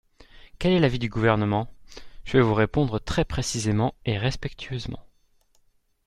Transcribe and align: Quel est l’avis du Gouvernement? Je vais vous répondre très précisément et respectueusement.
Quel 0.57 0.71
est 0.73 0.79
l’avis 0.79 0.97
du 0.97 1.09
Gouvernement? 1.09 1.67
Je 2.23 2.37
vais 2.37 2.41
vous 2.43 2.55
répondre 2.55 2.97
très 2.99 3.23
précisément 3.23 3.93
et 4.03 4.17
respectueusement. 4.17 5.05